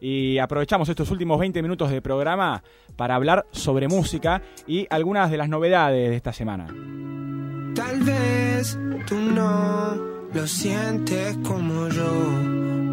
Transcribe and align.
y 0.00 0.38
aprovechamos 0.38 0.88
estos 0.88 1.10
últimos 1.10 1.38
20 1.38 1.62
minutos 1.62 1.90
de 1.90 2.02
programa 2.02 2.62
para 2.96 3.14
hablar 3.14 3.46
sobre 3.50 3.88
música 3.88 4.42
y 4.66 4.86
algunas 4.90 5.30
de 5.30 5.36
las 5.36 5.48
novedades 5.48 6.10
de 6.10 6.16
esta 6.16 6.32
semana. 6.32 6.66
Tal 7.74 8.00
vez 8.02 8.78
tú 9.06 9.16
no 9.16 9.94
lo 10.32 10.46
sientes 10.46 11.36
como 11.38 11.88
yo, 11.88 12.12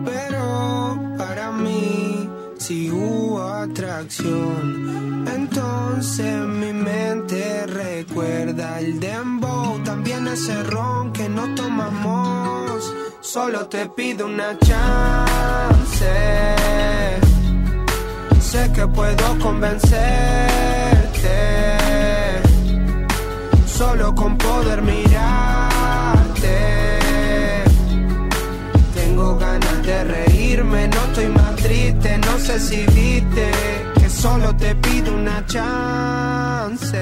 pero 0.06 1.16
para 1.18 1.52
mí 1.52 2.30
si 2.62 2.92
hubo 2.92 3.42
atracción. 3.42 5.26
Entonces 5.28 6.36
mi 6.48 6.72
mente 6.72 7.66
recuerda 7.66 8.80
el 8.80 9.00
dembow, 9.00 9.84
también 9.84 10.28
ese 10.28 10.62
ron 10.64 11.12
que 11.12 11.28
no 11.28 11.54
tomamos. 11.56 12.94
Solo 13.22 13.68
te 13.68 13.86
pido 13.88 14.26
una 14.26 14.58
chance. 14.60 16.06
Sé 18.40 18.72
que 18.74 18.88
puedo 18.88 19.40
convencerte 19.40 20.12
solo 23.82 24.14
con 24.14 24.38
poder 24.38 24.82
mirarte. 24.82 26.58
Tengo 28.94 29.38
ganas 29.38 29.86
de 29.86 30.04
reírme, 30.04 30.88
no 30.88 31.02
estoy 31.06 31.28
más 31.28 31.56
triste, 31.56 32.18
no 32.18 32.38
sé 32.40 32.60
si 32.60 32.86
viste 32.88 33.52
que 34.00 34.10
solo 34.10 34.56
te 34.56 34.76
pido 34.76 35.14
una 35.14 35.46
chance. 35.46 36.98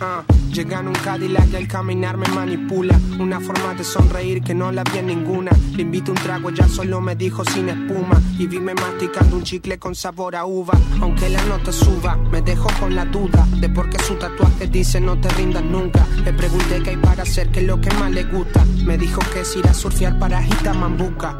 Ah. 0.00 0.29
Llega 0.52 0.80
en 0.80 0.88
un 0.88 0.94
Cadillac 0.94 1.52
y 1.52 1.56
al 1.56 1.68
caminar 1.68 2.16
me 2.16 2.26
manipula. 2.28 2.98
Una 3.20 3.40
forma 3.40 3.74
de 3.74 3.84
sonreír 3.84 4.42
que 4.42 4.54
no 4.54 4.72
la 4.72 4.82
vi 4.82 4.98
en 4.98 5.06
ninguna. 5.06 5.52
Le 5.74 5.82
invito 5.82 6.10
un 6.10 6.18
trago, 6.18 6.50
ya 6.50 6.68
solo 6.68 7.00
me 7.00 7.14
dijo 7.14 7.44
sin 7.44 7.68
espuma. 7.68 8.20
Y 8.38 8.46
vime 8.46 8.74
masticando 8.74 9.36
un 9.36 9.44
chicle 9.44 9.78
con 9.78 9.94
sabor 9.94 10.34
a 10.34 10.44
uva. 10.44 10.74
Aunque 11.00 11.28
la 11.28 11.42
nota 11.44 11.70
suba, 11.70 12.16
me 12.16 12.42
dejó 12.42 12.68
con 12.80 12.96
la 12.96 13.04
duda 13.04 13.46
de 13.60 13.68
por 13.68 13.88
qué 13.90 13.98
su 14.00 14.14
tatuaje 14.16 14.66
dice 14.66 15.00
no 15.00 15.20
te 15.20 15.28
rindas 15.30 15.64
nunca. 15.64 16.04
Le 16.24 16.32
pregunté 16.32 16.82
qué 16.82 16.90
hay 16.90 16.96
para 16.96 17.22
hacer, 17.22 17.50
qué 17.50 17.60
es 17.60 17.66
lo 17.66 17.80
que 17.80 17.90
más 17.94 18.10
le 18.10 18.24
gusta. 18.24 18.64
Me 18.84 18.98
dijo 18.98 19.20
que 19.32 19.40
es 19.40 19.56
ir 19.56 19.66
a 19.68 19.74
surfear 19.74 20.18
para 20.18 20.40
Mambuca. 20.74 21.36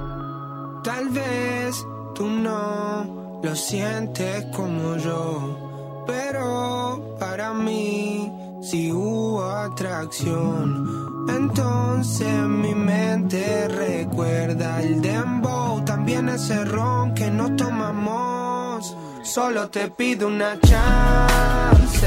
Tal 0.84 1.08
vez 1.10 1.84
tú 2.14 2.26
no 2.26 3.40
lo 3.42 3.56
sientes 3.56 4.46
como 4.54 4.96
yo, 4.96 6.04
pero 6.06 7.16
para 7.18 7.52
mí 7.52 8.30
si 8.60 8.92
hubo 8.92 9.42
atracción, 9.42 11.26
entonces 11.28 12.32
mi 12.42 12.74
mente 12.74 13.68
recuerda 13.68 14.82
el 14.82 15.00
dembow, 15.00 15.84
también 15.84 16.28
ese 16.28 16.64
ron 16.64 17.14
que 17.14 17.30
no 17.30 17.54
tomamos. 17.56 18.96
Solo 19.22 19.68
te 19.68 19.90
pido 19.90 20.28
una 20.28 20.58
chance. 20.60 22.06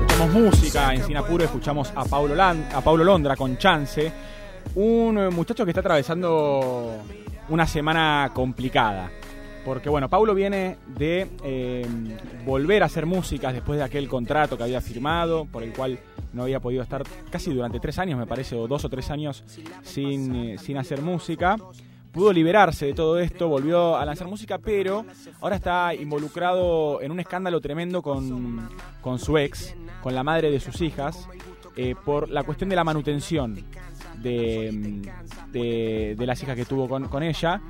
Escuchamos 0.00 0.32
música 0.32 0.94
en 0.94 1.04
Sinapuro, 1.04 1.44
escuchamos 1.44 1.92
a 1.94 2.04
Paulo, 2.04 2.34
a 2.42 2.80
Paulo 2.82 3.04
Londra 3.04 3.36
con 3.36 3.58
Chance, 3.58 4.12
un 4.74 5.34
muchacho 5.34 5.64
que 5.64 5.70
está 5.70 5.80
atravesando 5.80 7.02
una 7.48 7.66
semana 7.66 8.30
complicada. 8.32 9.10
Porque 9.70 9.88
bueno, 9.88 10.08
Paulo 10.10 10.34
viene 10.34 10.78
de 10.98 11.28
eh, 11.44 11.86
volver 12.44 12.82
a 12.82 12.86
hacer 12.86 13.06
músicas 13.06 13.54
después 13.54 13.78
de 13.78 13.84
aquel 13.84 14.08
contrato 14.08 14.56
que 14.56 14.64
había 14.64 14.80
firmado, 14.80 15.44
por 15.44 15.62
el 15.62 15.72
cual 15.72 15.96
no 16.32 16.42
había 16.42 16.58
podido 16.58 16.82
estar 16.82 17.04
casi 17.30 17.54
durante 17.54 17.78
tres 17.78 17.96
años, 18.00 18.18
me 18.18 18.26
parece, 18.26 18.56
o 18.56 18.66
dos 18.66 18.84
o 18.84 18.88
tres 18.88 19.12
años 19.12 19.44
sin, 19.84 20.34
eh, 20.34 20.58
sin 20.58 20.76
hacer 20.76 21.02
música. 21.02 21.56
Pudo 22.10 22.32
liberarse 22.32 22.86
de 22.86 22.94
todo 22.94 23.20
esto, 23.20 23.46
volvió 23.46 23.96
a 23.96 24.04
lanzar 24.04 24.26
música, 24.26 24.58
pero 24.58 25.04
ahora 25.40 25.54
está 25.54 25.94
involucrado 25.94 27.00
en 27.00 27.12
un 27.12 27.20
escándalo 27.20 27.60
tremendo 27.60 28.02
con, 28.02 28.68
con 29.00 29.20
su 29.20 29.38
ex, 29.38 29.76
con 30.02 30.16
la 30.16 30.24
madre 30.24 30.50
de 30.50 30.58
sus 30.58 30.80
hijas, 30.80 31.28
eh, 31.76 31.94
por 32.04 32.28
la 32.28 32.42
cuestión 32.42 32.70
de 32.70 32.74
la 32.74 32.82
manutención 32.82 33.54
de, 34.20 35.00
de, 35.52 36.16
de, 36.18 36.26
las 36.26 36.42
hijas 36.42 36.56
que 36.56 36.64
tuvo 36.64 36.88
con, 36.88 37.06
con 37.06 37.22
ella. 37.22 37.60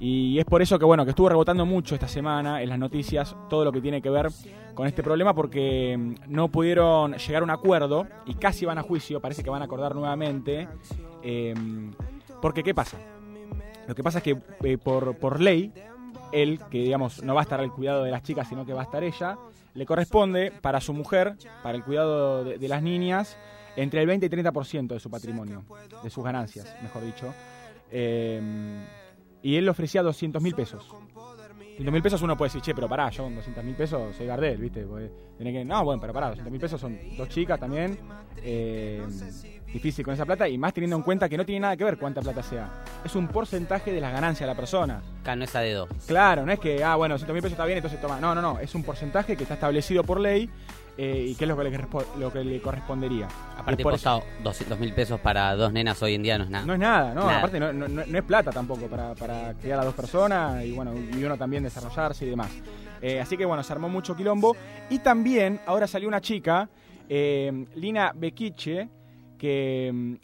Y 0.00 0.38
es 0.38 0.46
por 0.46 0.62
eso 0.62 0.78
que 0.78 0.86
bueno, 0.86 1.04
que 1.04 1.10
estuvo 1.10 1.28
rebotando 1.28 1.66
mucho 1.66 1.94
esta 1.94 2.08
semana 2.08 2.62
en 2.62 2.70
las 2.70 2.78
noticias 2.78 3.36
todo 3.50 3.66
lo 3.66 3.70
que 3.70 3.82
tiene 3.82 4.00
que 4.00 4.08
ver 4.08 4.28
con 4.74 4.86
este 4.86 5.02
problema 5.02 5.34
porque 5.34 5.94
mm, 5.96 6.14
no 6.28 6.48
pudieron 6.48 7.12
llegar 7.12 7.42
a 7.42 7.44
un 7.44 7.50
acuerdo 7.50 8.06
y 8.24 8.34
casi 8.34 8.64
van 8.64 8.78
a 8.78 8.82
juicio, 8.82 9.20
parece 9.20 9.44
que 9.44 9.50
van 9.50 9.60
a 9.60 9.66
acordar 9.66 9.94
nuevamente. 9.94 10.66
Em, 11.22 11.92
porque 12.40 12.62
¿qué 12.62 12.74
pasa? 12.74 12.96
Lo 13.86 13.94
que 13.94 14.02
pasa 14.02 14.18
es 14.18 14.24
que 14.24 14.38
eh, 14.64 14.78
por, 14.78 15.16
por 15.16 15.38
ley, 15.38 15.70
él, 16.32 16.60
que 16.70 16.78
digamos 16.78 17.22
no 17.22 17.34
va 17.34 17.42
a 17.42 17.44
estar 17.44 17.60
al 17.60 17.70
cuidado 17.70 18.02
de 18.02 18.10
las 18.10 18.22
chicas, 18.22 18.48
sino 18.48 18.64
que 18.64 18.72
va 18.72 18.80
a 18.80 18.84
estar 18.84 19.04
ella, 19.04 19.36
le 19.74 19.84
corresponde 19.84 20.50
para 20.62 20.80
su 20.80 20.94
mujer, 20.94 21.36
para 21.62 21.76
el 21.76 21.84
cuidado 21.84 22.42
de, 22.44 22.56
de 22.56 22.68
las 22.68 22.82
niñas, 22.82 23.36
entre 23.76 24.00
el 24.00 24.06
20 24.06 24.24
y 24.24 24.28
30% 24.30 24.88
de 24.88 25.00
su 25.00 25.10
patrimonio, 25.10 25.62
de 26.02 26.08
sus 26.08 26.24
ganancias, 26.24 26.74
mejor 26.82 27.04
dicho. 27.04 27.34
Eh, 27.90 28.40
y 29.42 29.56
él 29.56 29.64
le 29.64 29.70
ofrecía 29.70 30.02
200 30.02 30.42
mil 30.42 30.54
pesos. 30.54 30.86
200 31.80 31.92
mil 31.92 32.02
pesos 32.02 32.20
uno 32.22 32.36
puede 32.36 32.48
decir, 32.48 32.60
che, 32.60 32.74
pero 32.74 32.88
pará, 32.88 33.08
yo 33.10 33.24
con 33.24 33.34
200 33.34 33.64
mil 33.64 33.74
pesos 33.74 34.14
soy 34.14 34.26
Gardel, 34.26 34.58
¿viste? 34.58 34.86
tiene 35.36 35.52
que, 35.52 35.64
no, 35.64 35.82
bueno, 35.84 36.00
pero 36.00 36.12
pará, 36.12 36.28
200 36.28 36.50
mil 36.50 36.60
pesos 36.60 36.80
son 36.80 36.98
dos 37.16 37.28
chicas 37.28 37.58
también. 37.58 37.98
Eh, 38.42 39.02
difícil 39.72 40.04
con 40.04 40.14
esa 40.14 40.26
plata 40.26 40.48
y 40.48 40.58
más 40.58 40.72
teniendo 40.72 40.96
en 40.96 41.02
cuenta 41.02 41.28
que 41.28 41.36
no 41.36 41.44
tiene 41.44 41.60
nada 41.60 41.76
que 41.76 41.84
ver 41.84 41.98
cuánta 41.98 42.20
plata 42.20 42.42
sea. 42.42 42.68
Es 43.04 43.14
un 43.14 43.28
porcentaje 43.28 43.92
de 43.92 44.00
las 44.00 44.12
ganancias 44.12 44.46
de 44.46 44.52
la 44.52 44.56
persona. 44.56 45.02
Acá 45.20 45.36
no 45.36 45.44
es 45.44 45.54
a 45.54 45.60
dedo. 45.60 45.88
Claro, 46.06 46.44
no 46.44 46.52
es 46.52 46.58
que, 46.58 46.82
ah, 46.82 46.96
bueno, 46.96 47.14
200 47.14 47.34
mil 47.34 47.42
pesos 47.42 47.52
está 47.52 47.64
bien, 47.64 47.78
entonces 47.78 48.00
toma. 48.00 48.20
No, 48.20 48.34
no, 48.34 48.42
no. 48.42 48.58
Es 48.58 48.74
un 48.74 48.82
porcentaje 48.82 49.36
que 49.36 49.44
está 49.44 49.54
establecido 49.54 50.04
por 50.04 50.20
ley 50.20 50.50
eh, 50.96 51.28
y 51.28 51.34
qué 51.34 51.44
es 51.44 51.48
lo 51.48 51.56
que, 51.56 51.64
le, 51.64 51.78
lo 52.18 52.32
que 52.32 52.44
le 52.44 52.60
correspondería. 52.60 53.28
Aparte, 53.56 53.82
por 53.82 53.92
costado 53.92 54.22
200 54.42 54.78
mil 54.78 54.92
pesos 54.92 55.20
para 55.20 55.54
dos 55.54 55.72
nenas 55.72 56.02
hoy 56.02 56.14
en 56.14 56.22
día 56.22 56.36
no 56.36 56.44
es 56.44 56.50
nada. 56.50 56.66
No 56.66 56.74
es 56.74 56.78
nada, 56.78 57.14
¿no? 57.14 57.28
Aparte, 57.28 57.60
no, 57.60 57.72
no, 57.72 58.02
es 58.02 58.22
plata 58.24 58.50
tampoco 58.50 58.86
para, 58.86 59.14
para 59.14 59.54
criar 59.54 59.80
a 59.80 59.84
dos 59.84 59.94
personas 59.94 60.64
y 60.64 60.72
bueno, 60.72 60.92
y 60.94 61.24
uno 61.24 61.38
también 61.38 61.62
desarrollarse 61.62 62.26
y 62.26 62.30
demás. 62.30 62.50
Eh, 63.00 63.20
así 63.20 63.36
que 63.36 63.44
bueno, 63.46 63.62
se 63.62 63.72
armó 63.72 63.88
mucho 63.88 64.16
quilombo. 64.16 64.56
Y 64.90 64.98
también 64.98 65.60
ahora 65.66 65.86
salió 65.86 66.08
una 66.08 66.20
chica, 66.20 66.68
eh, 67.08 67.66
Lina 67.76 68.12
Bequiche, 68.14 68.88
que 69.40 69.90
mm, 69.92 70.14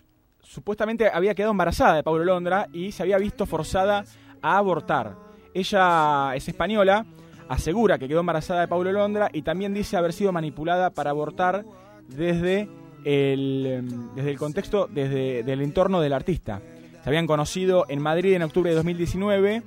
supuestamente 0.43 1.09
había 1.13 1.35
quedado 1.35 1.53
embarazada 1.53 1.95
de 1.95 2.03
Paulo 2.03 2.25
Londra 2.25 2.69
y 2.73 2.93
se 2.93 3.03
había 3.03 3.19
visto 3.19 3.47
forzada 3.47 4.05
a 4.43 4.59
abortar. 4.59 5.17
Ella 5.55 6.37
es 6.37 6.47
española 6.47 7.07
asegura 7.49 7.99
que 7.99 8.09
quedó 8.09 8.21
embarazada 8.21 8.61
de 8.61 8.69
Paulo 8.69 8.93
Londra 8.93 9.31
y 9.33 9.43
también 9.43 9.73
dice 9.73 9.97
haber 9.97 10.13
sido 10.13 10.33
manipulada 10.33 10.91
para 10.91 11.11
abortar 11.11 11.65
desde 12.09 12.69
el, 13.05 13.67
em, 13.67 14.15
desde 14.15 14.31
el 14.31 14.39
contexto, 14.39 14.89
desde 14.91 15.41
el 15.41 15.63
entorno 15.63 16.01
del 16.01 16.13
artista. 16.13 16.61
Se 17.03 17.09
habían 17.09 17.27
conocido 17.27 17.87
en 17.89 18.03
Madrid 18.03 18.35
en 18.35 18.43
octubre 18.43 18.71
de 18.71 18.77
2019 18.77 19.63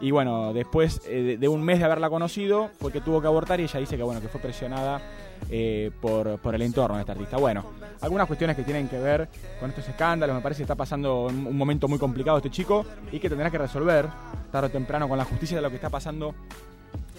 y 0.00 0.10
bueno, 0.10 0.52
después 0.52 1.00
eh, 1.06 1.36
de 1.38 1.48
un 1.48 1.62
mes 1.62 1.78
de 1.78 1.84
haberla 1.84 2.10
conocido 2.10 2.70
fue 2.78 2.92
que 2.92 3.00
tuvo 3.00 3.20
que 3.20 3.28
abortar 3.28 3.60
y 3.60 3.64
ella 3.64 3.80
dice 3.80 3.96
que 3.96 4.02
bueno, 4.02 4.20
que 4.20 4.28
fue 4.28 4.40
presionada 4.40 5.00
eh, 5.48 5.90
por, 6.00 6.38
por, 6.38 6.54
el 6.54 6.62
entorno 6.62 6.96
de 6.96 7.02
esta 7.02 7.12
artista. 7.12 7.36
Bueno, 7.36 7.64
algunas 8.00 8.26
cuestiones 8.26 8.56
que 8.56 8.62
tienen 8.62 8.88
que 8.88 8.98
ver 8.98 9.28
con 9.58 9.70
estos 9.70 9.88
escándalos, 9.88 10.36
me 10.36 10.42
parece 10.42 10.58
que 10.58 10.64
está 10.64 10.74
pasando 10.74 11.26
un 11.26 11.56
momento 11.56 11.88
muy 11.88 11.98
complicado 11.98 12.36
este 12.36 12.50
chico 12.50 12.84
y 13.10 13.18
que 13.18 13.28
tendrá 13.28 13.50
que 13.50 13.58
resolver 13.58 14.06
tarde 14.52 14.68
o 14.68 14.70
temprano 14.70 15.08
con 15.08 15.18
la 15.18 15.24
justicia 15.24 15.56
de 15.56 15.62
lo 15.62 15.70
que 15.70 15.76
está 15.76 15.90
pasando 15.90 16.34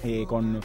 eh, 0.03 0.25
con, 0.27 0.59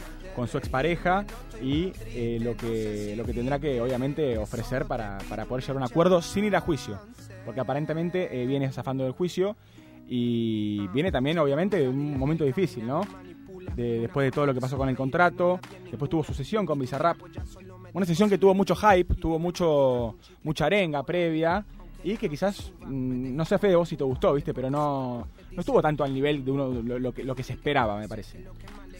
su 0.47 0.57
expareja 0.59 1.25
y 1.61 1.91
eh, 2.13 2.37
lo, 2.39 2.55
que, 2.55 3.15
lo 3.17 3.25
que 3.25 3.33
tendrá 3.33 3.57
que 3.57 3.81
obviamente 3.81 4.37
ofrecer 4.37 4.85
para, 4.85 5.17
poder 5.17 5.63
llegar 5.63 5.77
a 5.77 5.79
un 5.79 5.83
acuerdo 5.83 6.21
sin 6.21 6.45
ir 6.45 6.55
a 6.55 6.61
juicio, 6.61 6.99
porque 7.43 7.59
aparentemente 7.59 8.45
viene 8.45 8.71
zafando 8.71 9.03
del 9.03 9.13
juicio 9.13 9.55
y 10.07 10.87
viene 10.89 11.11
también 11.11 11.37
obviamente 11.39 11.77
de 11.79 11.89
un 11.89 12.17
momento 12.17 12.45
difícil, 12.45 12.85
¿no? 12.85 13.01
Después 13.83 14.25
de 14.25 14.31
todo 14.31 14.45
lo 14.45 14.53
que 14.53 14.61
pasó 14.61 14.77
con 14.77 14.89
el 14.89 14.95
contrato, 14.95 15.59
después 15.89 16.09
tuvo 16.09 16.23
su 16.23 16.33
sesión 16.33 16.65
con 16.65 16.79
Bizarrap, 16.79 17.17
una 17.93 18.05
sesión 18.05 18.29
que 18.29 18.37
tuvo 18.37 18.53
mucho 18.53 18.75
hype, 18.75 19.15
tuvo 19.15 19.39
mucho 19.39 20.15
mucha 20.43 20.65
arenga 20.65 21.03
previa 21.03 21.65
y 22.03 22.17
que 22.17 22.29
quizás, 22.29 22.71
mm, 22.81 23.35
no 23.35 23.45
sé 23.45 23.57
Fede, 23.57 23.75
vos 23.75 23.89
si 23.89 23.97
te 23.97 24.03
gustó, 24.03 24.33
¿viste? 24.33 24.53
Pero 24.53 24.69
no, 24.69 25.27
no 25.51 25.59
estuvo 25.59 25.81
tanto 25.81 26.03
al 26.03 26.13
nivel 26.13 26.45
de 26.45 26.51
uno 26.51 26.69
lo, 26.69 27.11
que, 27.11 27.23
lo 27.23 27.35
que 27.35 27.43
se 27.43 27.53
esperaba, 27.53 27.97
me 27.97 28.07
parece. 28.07 28.45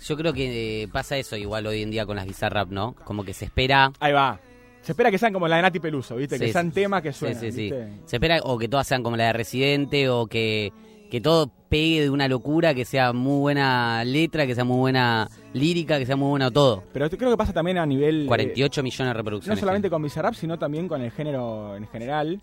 Yo 0.04 0.18
creo 0.18 0.34
que 0.34 0.84
eh, 0.84 0.88
pasa 0.88 1.18
eso 1.18 1.36
igual 1.36 1.68
hoy 1.68 1.82
en 1.82 1.92
día 1.92 2.06
con 2.06 2.16
las 2.16 2.26
Bizarrap, 2.26 2.70
¿no? 2.70 2.96
Como 3.04 3.24
que 3.24 3.34
se 3.34 3.46
espera... 3.46 3.92
Ahí 4.00 4.14
va. 4.14 4.40
Se 4.82 4.94
espera 4.94 5.12
que 5.12 5.18
sean 5.18 5.34
como 5.34 5.48
la 5.48 5.58
de 5.58 5.64
Nati 5.64 5.80
Peluso, 5.80 6.16
¿viste? 6.16 6.40
que 6.40 6.52
sean 6.52 6.72
temas 6.72 7.02
que 7.02 7.12
suenan, 7.12 7.42
sí, 7.42 7.52
sí, 7.52 7.74
Se 8.06 8.16
espera 8.16 8.40
o 8.44 8.58
que 8.58 8.70
todas 8.70 8.88
sean 8.88 9.04
como 9.04 9.18
la 9.18 9.26
de 9.26 9.34
Residente 9.34 10.10
o 10.10 10.28
que 10.28 10.72
que 11.10 11.22
todo 11.22 11.52
pegue 11.70 12.02
de 12.02 12.10
una 12.10 12.28
locura, 12.28 12.74
que 12.74 12.86
sea 12.86 13.14
muy 13.14 13.40
buena 13.40 14.04
letra, 14.04 14.46
que 14.48 14.56
sea 14.56 14.64
muy 14.64 14.78
buena 14.78 15.30
lírica, 15.54 15.98
que 16.00 16.06
sea 16.06 16.16
muy 16.16 16.30
buena 16.30 16.52
todo. 16.52 16.84
Pero 16.94 17.10
creo 17.10 17.32
que 17.32 17.38
pasa 17.38 17.54
también 17.54 17.78
a 17.78 17.86
nivel... 17.86 18.24
eh, 18.24 18.28
48 18.28 18.84
millones 18.84 19.10
de 19.10 19.14
reproducciones. 19.18 19.58
No 19.58 19.60
solamente 19.60 19.90
con 19.90 20.02
Bizarrap, 20.02 20.34
sino 20.34 20.58
también 20.58 20.88
con 20.88 21.02
el 21.02 21.12
género 21.12 21.76
en 21.76 21.88
general. 21.88 22.40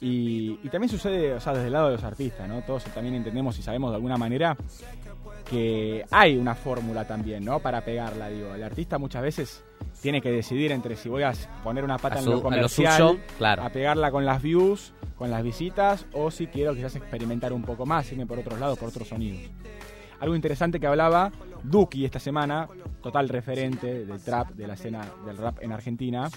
Y, 0.00 0.58
y 0.62 0.68
también 0.68 0.90
sucede, 0.90 1.32
o 1.32 1.40
sea, 1.40 1.54
desde 1.54 1.68
el 1.68 1.72
lado 1.72 1.86
de 1.86 1.92
los 1.94 2.04
artistas, 2.04 2.46
¿no? 2.48 2.60
Todos 2.62 2.84
también 2.84 3.14
entendemos 3.14 3.58
y 3.58 3.62
sabemos 3.62 3.90
de 3.90 3.96
alguna 3.96 4.18
manera 4.18 4.56
que 5.48 6.04
hay 6.10 6.36
una 6.36 6.54
fórmula 6.54 7.06
también, 7.06 7.44
¿no? 7.44 7.60
Para 7.60 7.82
pegarla, 7.82 8.28
digo. 8.28 8.54
El 8.54 8.62
artista 8.62 8.98
muchas 8.98 9.22
veces 9.22 9.62
tiene 10.00 10.20
que 10.20 10.30
decidir 10.30 10.72
entre 10.72 10.96
si 10.96 11.08
voy 11.08 11.22
a 11.22 11.32
poner 11.64 11.84
una 11.84 11.98
pata 11.98 12.16
A 12.16 12.22
en 12.22 12.28
a 12.28 12.30
lo 12.30 12.42
comercial, 12.42 12.96
suyo, 12.96 13.20
claro. 13.38 13.62
a 13.62 13.70
pegarla 13.70 14.10
con 14.10 14.24
las 14.24 14.42
views, 14.42 14.92
con 15.16 15.30
las 15.30 15.42
visitas, 15.42 16.06
o 16.12 16.30
si 16.30 16.46
quiero 16.46 16.74
quizás 16.74 16.96
experimentar 16.96 17.52
un 17.52 17.62
poco 17.62 17.86
más, 17.86 18.10
irme 18.12 18.26
por 18.26 18.38
otros 18.38 18.58
lados, 18.58 18.78
por 18.78 18.88
otros 18.88 19.08
sonidos. 19.08 19.50
Algo 20.20 20.34
interesante 20.34 20.80
que 20.80 20.86
hablaba 20.86 21.30
Duki 21.62 22.04
esta 22.04 22.18
semana, 22.18 22.68
total 23.02 23.28
referente 23.28 24.04
del 24.06 24.20
trap, 24.20 24.50
de 24.50 24.66
la 24.66 24.74
escena 24.74 25.06
del 25.26 25.36
rap 25.36 25.62
en 25.62 25.72
Argentina, 25.72 26.30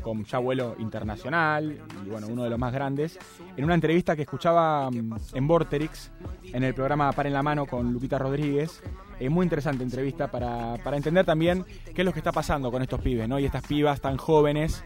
con 0.00 0.24
ya 0.24 0.38
vuelo 0.38 0.76
internacional 0.78 1.80
y 2.04 2.08
bueno, 2.08 2.28
uno 2.28 2.44
de 2.44 2.50
los 2.50 2.58
más 2.58 2.72
grandes, 2.72 3.18
en 3.56 3.64
una 3.64 3.74
entrevista 3.74 4.16
que 4.16 4.22
escuchaba 4.22 4.90
mm, 4.90 5.16
en 5.34 5.46
Vorterix, 5.46 6.12
en 6.44 6.64
el 6.64 6.74
programa 6.74 7.12
Par 7.12 7.26
en 7.26 7.32
la 7.32 7.42
Mano 7.42 7.66
con 7.66 7.92
Lupita 7.92 8.18
Rodríguez. 8.18 8.82
Eh, 9.20 9.28
muy 9.28 9.44
interesante 9.44 9.84
entrevista 9.84 10.30
para, 10.30 10.76
para 10.82 10.96
entender 10.96 11.24
también 11.24 11.64
qué 11.94 12.02
es 12.02 12.04
lo 12.04 12.12
que 12.12 12.20
está 12.20 12.32
pasando 12.32 12.70
con 12.72 12.82
estos 12.82 13.00
pibes, 13.00 13.28
¿no? 13.28 13.38
Y 13.38 13.44
estas 13.44 13.66
pibas 13.66 14.00
tan 14.00 14.16
jóvenes 14.16 14.84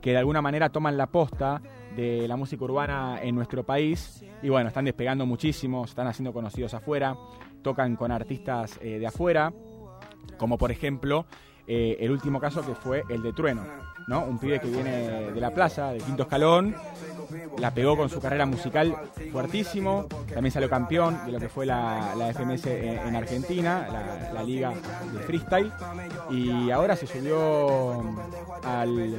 que 0.00 0.10
de 0.10 0.18
alguna 0.18 0.42
manera 0.42 0.68
toman 0.70 0.96
la 0.96 1.06
posta 1.06 1.60
de 1.96 2.28
la 2.28 2.36
música 2.36 2.64
urbana 2.64 3.18
en 3.22 3.34
nuestro 3.34 3.64
país 3.64 4.24
y 4.42 4.48
bueno, 4.48 4.68
están 4.68 4.84
despegando 4.84 5.26
muchísimo, 5.26 5.84
están 5.84 6.06
haciendo 6.06 6.32
conocidos 6.32 6.74
afuera, 6.74 7.16
tocan 7.62 7.96
con 7.96 8.12
artistas 8.12 8.78
eh, 8.82 8.98
de 8.98 9.06
afuera, 9.06 9.52
como 10.36 10.58
por 10.58 10.70
ejemplo 10.70 11.26
eh, 11.66 11.96
el 12.00 12.10
último 12.10 12.38
caso 12.38 12.64
que 12.64 12.74
fue 12.74 13.02
el 13.08 13.22
de 13.22 13.32
Trueno, 13.32 13.64
¿no? 14.06 14.20
Un 14.24 14.38
pibe 14.38 14.60
que 14.60 14.68
viene 14.68 15.30
de 15.32 15.40
la 15.40 15.50
plaza, 15.50 15.92
de 15.92 15.98
quinto 15.98 16.22
escalón, 16.24 16.74
la 17.58 17.72
pegó 17.72 17.96
con 17.96 18.08
su 18.08 18.20
carrera 18.20 18.46
musical 18.46 18.94
fuertísimo, 19.32 20.06
también 20.32 20.52
salió 20.52 20.70
campeón 20.70 21.18
de 21.26 21.32
lo 21.32 21.40
que 21.40 21.48
fue 21.48 21.66
la, 21.66 22.14
la 22.16 22.32
FMS 22.32 22.66
en, 22.66 22.98
en 23.08 23.16
Argentina, 23.16 23.86
la, 23.90 24.32
la 24.32 24.42
liga 24.42 24.72
de 25.12 25.18
freestyle, 25.20 25.72
y 26.30 26.70
ahora 26.70 26.94
se 26.94 27.06
subió 27.06 28.00
al, 28.62 29.16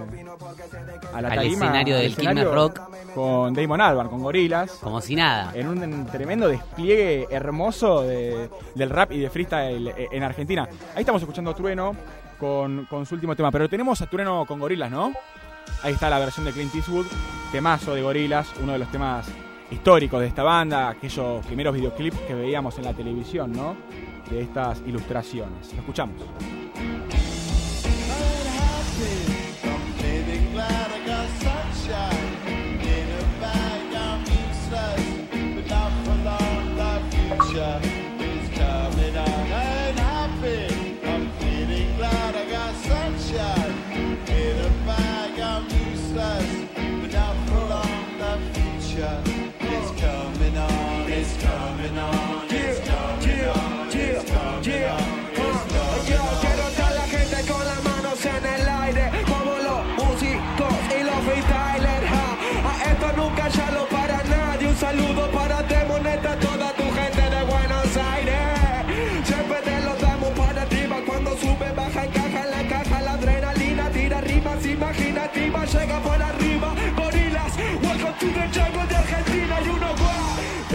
a 1.14 1.22
la 1.22 1.28
Al 1.30 1.36
tarima, 1.36 1.66
escenario 1.66 1.96
del 1.98 2.12
escenario 2.12 2.44
Quilmes 2.44 2.56
Rock. 2.56 2.82
con 3.14 3.54
Damon 3.54 3.82
Albarn, 3.82 4.10
con 4.10 4.22
Gorilas, 4.24 4.72
Como 4.82 5.02
si 5.02 5.16
nada. 5.16 5.52
en 5.54 5.68
un 5.68 6.06
tremendo 6.08 6.48
despliegue 6.48 7.28
hermoso 7.30 8.04
de- 8.04 8.50
del 8.76 8.90
rap 8.90 9.12
y 9.12 9.20
de 9.20 9.30
freestyle 9.30 9.94
en 10.12 10.24
Argentina. 10.24 10.68
Ahí 10.96 11.02
estamos 11.02 11.22
escuchando 11.22 11.52
a 11.52 11.56
Trueno 11.56 11.94
con, 12.38 12.88
su 13.06 13.16
último 13.16 13.36
tema, 13.36 13.52
pero 13.52 13.70
tenemos 13.70 14.02
a 14.02 14.08
Trueno 14.08 14.46
con 14.46 14.60
Gorilas, 14.60 14.92
¿no? 14.92 15.14
Ahí 15.84 15.94
está 15.94 16.10
la 16.10 16.20
versión 16.20 16.46
de 16.46 16.52
Clint 16.52 16.74
Eastwood, 16.74 17.06
temazo 17.52 17.94
de 17.94 18.02
Gorilas, 18.02 18.48
uno 18.62 18.74
de 18.74 18.80
los 18.80 18.92
temas 18.92 19.28
históricos 19.70 20.22
de 20.22 20.28
esta 20.28 20.44
banda, 20.44 20.90
aquellos 20.90 21.46
primeros 21.46 21.76
videoclips 21.76 22.18
que 22.20 22.34
veíamos 22.34 22.78
en 22.78 22.86
la 22.86 22.94
televisión, 22.94 23.52
¿no? 23.52 23.76
De 24.30 24.42
estas 24.42 24.82
ilustraciones. 24.86 25.74
Escuchamos. 25.74 26.22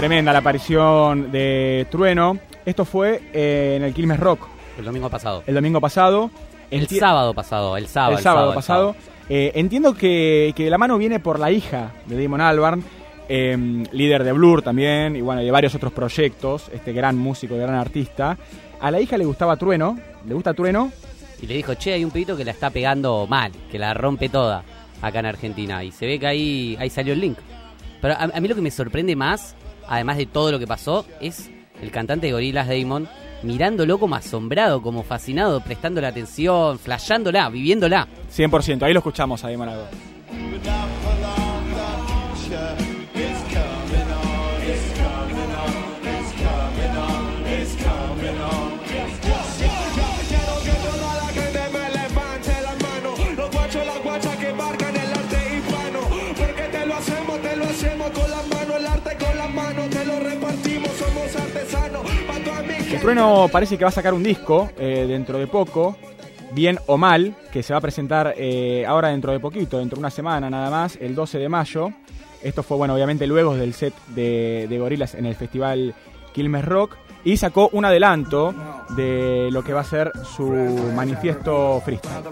Tremenda 0.02 0.32
la 0.32 0.40
aparición 0.40 1.30
de 1.30 1.86
Trueno. 1.88 2.36
Esto 2.66 2.84
fue 2.84 3.22
eh, 3.32 3.74
en 3.76 3.84
el 3.84 3.94
Quilmes 3.94 4.18
Rock 4.18 4.48
El 4.76 4.84
domingo 4.84 5.08
pasado. 5.08 5.44
el 5.46 5.54
domingo 5.54 5.80
pasado. 5.80 6.28
El 6.72 6.88
sábado 6.88 7.32
pasado, 7.34 7.76
el 7.76 7.86
sábado. 7.86 8.16
el 8.16 8.20
sábado 8.20 8.48
el 8.48 8.54
pasado. 8.56 8.96
Eh, 9.28 9.52
entiendo 9.54 9.94
que, 9.94 10.54
que 10.56 10.68
la 10.70 10.76
mano 10.76 10.98
viene 10.98 11.20
por 11.20 11.38
la 11.38 11.52
hija 11.52 11.92
de 12.06 12.20
Damon 12.20 12.40
Albarn, 12.40 12.82
eh, 13.28 13.84
líder 13.92 14.24
de 14.24 14.32
Blur 14.32 14.62
también, 14.62 15.14
y 15.14 15.20
bueno, 15.20 15.40
de 15.40 15.50
varios 15.52 15.72
otros 15.76 15.92
proyectos, 15.92 16.68
este 16.72 16.92
gran 16.92 17.16
músico, 17.16 17.56
gran 17.56 17.76
artista. 17.76 18.36
A 18.80 18.90
la 18.90 19.00
hija 19.00 19.16
le 19.16 19.24
gustaba 19.24 19.56
Trueno, 19.56 20.00
le 20.26 20.34
gusta 20.34 20.52
Trueno, 20.52 20.90
Y 21.40 21.46
le 21.46 21.54
dijo, 21.54 21.74
che, 21.74 21.92
hay 21.92 22.04
un 22.04 22.10
pibito 22.10 22.36
que 22.36 22.44
la 22.44 22.50
está 22.50 22.70
pegando 22.70 23.28
mal, 23.28 23.52
que 23.70 23.78
la 23.78 23.94
rompe 23.94 24.28
toda 24.28 24.64
acá 25.00 25.20
en 25.20 25.26
Argentina. 25.26 25.84
Y 25.84 25.92
se 25.92 26.06
ve 26.06 26.18
que 26.18 26.26
ahí, 26.26 26.76
ahí 26.80 26.90
salió 26.90 27.12
el 27.12 27.20
link. 27.20 27.38
Pero 28.00 28.14
a, 28.14 28.24
a 28.34 28.40
mí 28.40 28.48
lo 28.48 28.56
que 28.56 28.62
me 28.62 28.72
sorprende 28.72 29.14
más, 29.14 29.54
además 29.88 30.16
de 30.16 30.26
todo 30.26 30.50
lo 30.52 30.58
que 30.58 30.66
pasó, 30.66 31.06
es 31.20 31.50
el 31.80 31.90
cantante 31.90 32.26
de 32.26 32.32
Gorillaz 32.32 32.68
Damon 32.68 33.08
mirándolo 33.42 33.98
como 33.98 34.14
asombrado, 34.14 34.82
como 34.82 35.02
fascinado, 35.02 35.60
prestando 35.60 36.00
la 36.00 36.08
atención, 36.08 36.78
flasheándola, 36.78 37.48
viviéndola. 37.48 38.06
100%, 38.34 38.82
ahí 38.82 38.92
lo 38.92 39.00
escuchamos 39.00 39.42
a 39.44 39.50
Damon 39.50 39.68
Albarn. 39.68 40.11
Trueno 63.02 63.48
parece 63.50 63.76
que 63.76 63.84
va 63.84 63.88
a 63.88 63.92
sacar 63.92 64.14
un 64.14 64.22
disco 64.22 64.70
eh, 64.78 65.06
dentro 65.08 65.36
de 65.36 65.48
poco, 65.48 65.96
bien 66.52 66.78
o 66.86 66.96
mal, 66.96 67.34
que 67.52 67.64
se 67.64 67.72
va 67.72 67.78
a 67.78 67.80
presentar 67.80 68.32
eh, 68.36 68.86
ahora 68.86 69.08
dentro 69.08 69.32
de 69.32 69.40
poquito, 69.40 69.80
dentro 69.80 69.96
de 69.96 70.02
una 70.02 70.10
semana 70.10 70.48
nada 70.48 70.70
más, 70.70 70.96
el 71.00 71.16
12 71.16 71.40
de 71.40 71.48
mayo. 71.48 71.90
Esto 72.44 72.62
fue, 72.62 72.76
bueno, 72.76 72.94
obviamente 72.94 73.26
luego 73.26 73.56
del 73.56 73.74
set 73.74 73.92
de, 74.14 74.68
de 74.68 74.78
Gorilas 74.78 75.16
en 75.16 75.26
el 75.26 75.34
festival 75.34 75.96
Quilmes 76.32 76.64
Rock. 76.64 76.96
Y 77.24 77.36
sacó 77.36 77.68
un 77.72 77.84
adelanto 77.84 78.54
de 78.96 79.48
lo 79.50 79.62
que 79.62 79.72
va 79.72 79.80
a 79.80 79.84
ser 79.84 80.12
su 80.24 80.46
manifiesto 80.94 81.80
freestyle. 81.84 82.22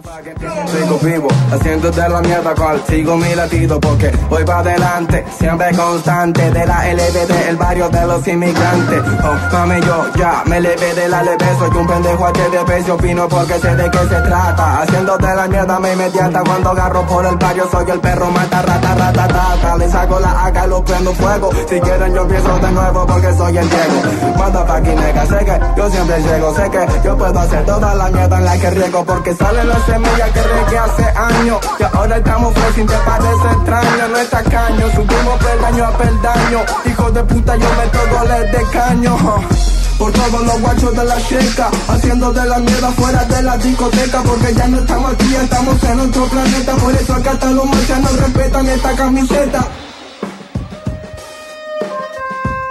Sigo 0.67 0.99
vivo, 0.99 1.29
haciendo 1.53 1.91
de 1.91 2.09
la 2.09 2.21
mierda 2.21 2.55
cual 2.55 2.83
sigo 2.87 3.17
mi 3.17 3.35
latido 3.35 3.81
porque 3.81 4.11
voy 4.29 4.45
para 4.45 4.61
adelante, 4.61 5.25
siempre 5.39 5.75
constante 5.75 6.51
de 6.51 6.67
la 6.67 6.93
LBD, 6.93 7.49
el 7.49 7.57
barrio 7.57 7.89
de 7.89 8.07
los 8.07 8.27
inmigrantes. 8.29 9.03
Oh, 9.23 9.53
mami, 9.53 9.81
yo 9.81 10.07
ya 10.17 10.43
me 10.47 10.61
levé 10.61 10.95
de 10.95 11.09
la 11.09 11.23
leve, 11.23 11.47
soy 11.59 11.77
un 11.77 11.87
pendejo 11.87 12.27
a 12.27 12.33
de 12.33 12.65
peso 12.67 12.95
opino 12.95 13.29
porque 13.29 13.55
sé 13.55 13.75
de 13.77 13.91
qué 13.91 13.99
se 13.99 14.21
trata. 14.21 14.83
Haciendo 14.83 15.17
de 15.17 15.35
la 15.35 15.49
mierda 15.49 15.81
me 15.81 15.93
inmediata 15.93 16.43
cuando 16.45 16.71
agarro 16.71 17.07
por 17.07 17.25
el 17.25 17.37
barrio, 17.37 17.69
soy 17.71 17.91
el 17.91 18.01
perro 18.01 18.31
mata 18.31 18.63
rata 18.63 18.95
rata 18.95 19.27
rata. 19.27 19.50
Saco 19.91 20.21
la 20.21 20.47
AK 20.47 20.65
y 20.65 20.69
lo 20.69 20.85
prendo 20.85 21.13
fuego. 21.15 21.51
Si 21.69 21.81
quieren 21.81 22.15
yo 22.15 22.23
empiezo 22.23 22.59
de 22.59 22.71
nuevo 22.73 23.07
porque 23.07 23.33
soy 23.35 23.57
el 23.59 23.69
Diego. 23.69 24.37
Motherfucking 24.37 24.97
nigga, 24.97 25.27
sé 25.27 25.45
que 25.45 25.61
yo 25.77 25.91
siempre 25.91 26.23
llego, 26.23 26.55
sé 26.55 26.71
que 26.71 26.87
yo 27.05 27.17
puedo 27.17 27.39
hacer 27.39 27.65
toda 27.67 27.95
la 27.95 28.09
mierda 28.11 28.39
en 28.39 28.45
la 28.45 28.59
que 28.59 28.71
riego 28.71 29.05
porque 29.05 29.35
sale 29.35 29.65
la 29.65 29.79
semilla 29.87 30.33
que 30.33 30.43
regué 30.43 30.79
hace 30.79 31.05
años 31.19 31.59
y 31.79 31.83
ahora 31.83 32.17
estamos 32.17 32.55
frescos 32.55 32.71
te 32.87 32.97
parece 33.05 33.47
extraño, 33.53 34.09
no 34.09 34.19
está 34.19 34.43
caño, 34.45 34.91
subimos 34.95 35.39
peldaño 35.45 35.85
a 35.85 35.91
peldaño, 35.99 36.61
hijo 36.87 37.11
de 37.11 37.25
puta 37.25 37.57
yo 37.57 37.69
meto 37.77 37.99
goles 38.17 38.53
de 38.53 38.79
caño. 38.79 39.80
Por 40.01 40.11
todos 40.13 40.47
los 40.47 40.61
guachos 40.63 40.97
de 40.97 41.05
la 41.05 41.17
checa, 41.29 41.71
haciendo 41.89 42.33
de 42.33 42.49
la 42.49 42.59
mierda 42.59 42.91
fuera 42.93 43.23
de 43.23 43.43
la 43.43 43.59
discoteca, 43.59 44.23
porque 44.23 44.55
ya 44.55 44.67
no 44.67 44.79
estamos 44.79 45.13
aquí, 45.13 45.35
estamos 45.35 45.85
en 45.85 46.01
otro 46.01 46.25
planeta, 46.25 46.77
por 46.77 46.95
eso 46.95 47.13
acá 47.13 47.31
hasta 47.33 47.51
los 47.51 47.67
marcianos 47.67 48.19
respetan 48.19 48.67
esta 48.67 48.97
camiseta. 48.97 49.69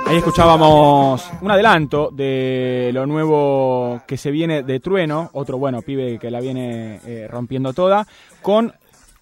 Ahí 0.08 0.18
escuchábamos 0.18 1.30
un 1.40 1.52
adelanto 1.52 2.10
de 2.12 2.90
lo 2.96 3.06
nuevo 3.06 4.02
que 4.08 4.18
se 4.18 4.32
viene 4.32 4.64
de 4.64 4.80
Trueno, 4.80 5.30
otro 5.34 5.60
bueno 5.60 5.84
pibe 5.84 6.18
que 6.18 6.32
la 6.32 6.40
viene 6.40 7.00
eh, 7.06 7.28
rompiendo 7.30 7.74
toda, 7.74 8.08
con 8.42 8.74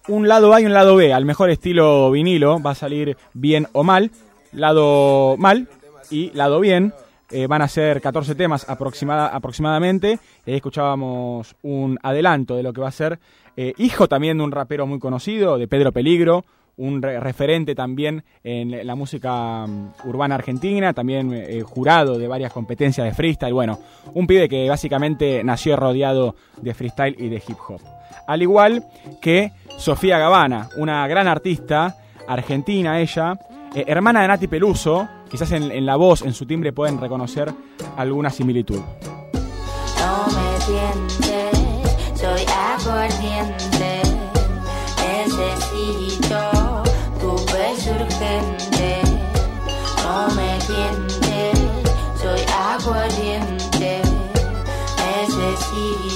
un 0.08 0.28
lado 0.28 0.54
A 0.54 0.62
y 0.62 0.64
un 0.64 0.72
lado 0.72 0.96
B, 0.96 1.12
al 1.12 1.26
mejor 1.26 1.50
estilo 1.50 2.10
vinilo, 2.10 2.58
va 2.62 2.70
a 2.70 2.74
salir 2.74 3.18
bien 3.34 3.68
o 3.74 3.84
mal, 3.84 4.10
lado 4.52 5.36
mal 5.36 5.68
y 6.10 6.30
lado 6.30 6.58
bien. 6.58 6.94
Eh, 7.30 7.46
van 7.46 7.62
a 7.62 7.68
ser 7.68 8.00
14 8.00 8.34
temas 8.34 8.68
aproximada, 8.68 9.28
aproximadamente. 9.28 10.18
Ahí 10.46 10.54
escuchábamos 10.54 11.54
un 11.62 11.98
adelanto 12.02 12.56
de 12.56 12.62
lo 12.62 12.72
que 12.72 12.80
va 12.80 12.88
a 12.88 12.92
ser 12.92 13.18
eh, 13.56 13.72
hijo 13.78 14.08
también 14.08 14.38
de 14.38 14.44
un 14.44 14.52
rapero 14.52 14.86
muy 14.86 14.98
conocido, 14.98 15.58
de 15.58 15.66
Pedro 15.68 15.92
Peligro, 15.92 16.44
un 16.76 17.02
re- 17.02 17.18
referente 17.18 17.74
también 17.74 18.22
en 18.44 18.86
la 18.86 18.94
música 18.94 19.66
mm, 19.66 19.92
urbana 20.04 20.36
argentina, 20.36 20.92
también 20.92 21.32
eh, 21.34 21.62
jurado 21.62 22.18
de 22.18 22.28
varias 22.28 22.52
competencias 22.52 23.04
de 23.04 23.12
freestyle. 23.14 23.52
Bueno, 23.52 23.80
un 24.14 24.26
pibe 24.28 24.48
que 24.48 24.68
básicamente 24.68 25.42
nació 25.42 25.74
rodeado 25.76 26.36
de 26.62 26.74
freestyle 26.74 27.16
y 27.18 27.28
de 27.28 27.36
hip 27.48 27.56
hop. 27.68 27.80
Al 28.28 28.42
igual 28.42 28.84
que 29.20 29.50
Sofía 29.76 30.18
Gavana, 30.18 30.68
una 30.76 31.06
gran 31.08 31.26
artista 31.26 31.96
argentina 32.28 33.00
ella, 33.00 33.38
eh, 33.74 33.84
hermana 33.86 34.22
de 34.22 34.28
Nati 34.28 34.46
Peluso, 34.46 35.08
quizás 35.30 35.52
en, 35.52 35.70
en 35.70 35.86
la 35.86 35.96
voz, 35.96 36.22
en 36.22 36.34
su 36.34 36.46
timbre 36.46 36.72
pueden 36.72 37.00
reconocer 37.00 37.52
alguna 37.96 38.30
similitud. 38.30 38.80
No 39.98 40.26
me 40.26 40.58
tientes, 40.66 42.20
soy 42.20 42.44
aguardiente. 42.46 44.02
Necesito 44.98 46.40
tu 47.20 47.30
beso 47.52 47.90
urgente. 47.90 49.00
No 50.02 50.34
me 50.34 50.58
tientes, 50.66 51.58
soy 52.20 52.40
aguardiente. 52.56 54.02
Necesito 54.96 56.07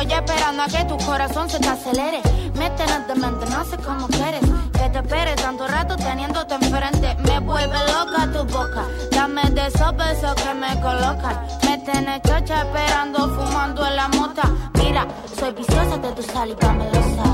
Estoy 0.00 0.16
esperando 0.16 0.62
a 0.62 0.66
que 0.68 0.84
tu 0.84 0.96
corazón 1.04 1.50
se 1.50 1.58
te 1.58 1.68
acelere. 1.68 2.22
Me 2.54 2.70
tenés 2.70 3.08
demente, 3.08 3.46
no 3.46 3.64
sé 3.64 3.76
cómo 3.78 4.06
quieres. 4.06 4.42
Que 4.72 4.88
te 4.90 4.98
espere 4.98 5.34
tanto 5.34 5.66
rato 5.66 5.96
teniéndote 5.96 6.54
enfrente. 6.54 7.16
Me 7.24 7.40
vuelve 7.40 7.76
loca 7.76 8.30
tu 8.32 8.44
boca. 8.44 8.86
Dame 9.10 9.42
de 9.50 9.66
esos 9.66 9.96
besos 9.96 10.34
que 10.36 10.54
me 10.54 10.80
colocan. 10.80 11.44
Me 11.64 11.78
tenés 11.78 12.22
chocha 12.22 12.62
esperando, 12.62 13.28
fumando 13.28 13.84
en 13.88 13.96
la 13.96 14.06
mota. 14.06 14.42
Mira, 14.74 15.04
soy 15.36 15.50
viciosa 15.50 15.96
de 15.96 16.12
tu 16.12 16.22
saliva 16.22 16.72
melosa. 16.74 17.24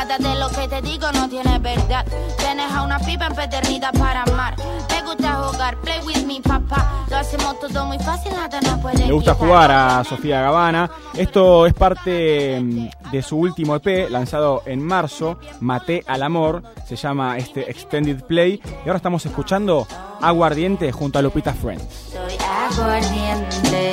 Nada 0.00 0.16
de 0.16 0.34
lo 0.40 0.48
que 0.48 0.66
te 0.66 0.80
digo 0.80 1.12
no 1.12 1.28
tiene 1.28 1.58
verdad. 1.58 2.06
Tienes 2.38 2.72
a 2.72 2.84
una 2.84 2.98
pipa 3.00 3.26
empedernida 3.26 3.92
para 3.92 4.22
amar. 4.22 4.56
Me 4.88 5.02
gusta 5.02 5.34
jugar, 5.34 5.76
play 5.82 6.00
with 6.06 6.24
me, 6.24 6.40
papá. 6.40 7.04
Lo 7.10 7.18
hacemos 7.18 7.60
todo 7.60 7.84
muy 7.84 7.98
fácil, 7.98 8.32
nada 8.32 8.62
nos 8.62 8.78
puede 8.78 9.06
Le 9.06 9.12
gusta 9.12 9.34
quitar. 9.34 9.46
jugar 9.46 9.70
a 9.70 10.02
Sofía 10.04 10.40
Gavana. 10.40 10.90
Esto 11.12 11.66
es 11.66 11.74
parte 11.74 12.58
mm, 12.58 13.10
de 13.12 13.22
su 13.22 13.36
último 13.36 13.76
EP 13.76 14.08
lanzado 14.08 14.62
en 14.64 14.82
marzo, 14.82 15.38
Maté 15.60 16.02
al 16.06 16.22
Amor. 16.22 16.62
Se 16.88 16.96
llama 16.96 17.36
este 17.36 17.70
Extended 17.70 18.24
Play. 18.24 18.62
Y 18.64 18.88
ahora 18.88 18.96
estamos 18.96 19.26
escuchando 19.26 19.86
Aguardiente 20.22 20.92
junto 20.92 21.18
a 21.18 21.22
Lupita 21.22 21.52
Friends. 21.52 22.10
Soy 22.14 22.38
aguardiente. 22.40 23.92